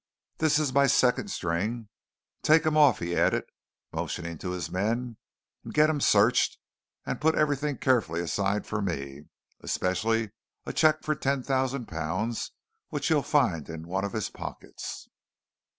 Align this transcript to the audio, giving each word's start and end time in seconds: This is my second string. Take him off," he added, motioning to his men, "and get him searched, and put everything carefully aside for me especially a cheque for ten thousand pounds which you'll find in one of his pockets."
This 0.39 0.57
is 0.57 0.73
my 0.73 0.87
second 0.87 1.29
string. 1.29 1.87
Take 2.41 2.65
him 2.65 2.75
off," 2.75 2.97
he 2.97 3.15
added, 3.15 3.43
motioning 3.93 4.39
to 4.39 4.49
his 4.49 4.71
men, 4.71 5.17
"and 5.63 5.75
get 5.75 5.91
him 5.91 6.01
searched, 6.01 6.57
and 7.05 7.21
put 7.21 7.35
everything 7.35 7.77
carefully 7.77 8.19
aside 8.19 8.65
for 8.65 8.81
me 8.81 9.25
especially 9.59 10.31
a 10.65 10.73
cheque 10.73 11.03
for 11.03 11.13
ten 11.13 11.43
thousand 11.43 11.85
pounds 11.85 12.49
which 12.89 13.11
you'll 13.11 13.21
find 13.21 13.69
in 13.69 13.87
one 13.87 14.03
of 14.03 14.13
his 14.13 14.31
pockets." 14.31 15.07